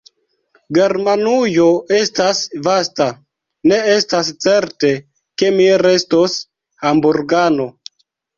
Germanujo 0.75 1.67
estas 1.97 2.39
vasta; 2.67 3.07
ne 3.73 3.77
estas 3.97 4.33
certe, 4.47 4.91
ke 5.43 5.53
mi 5.59 5.69
restos 5.85 6.41
Hamburgano. 6.89 7.71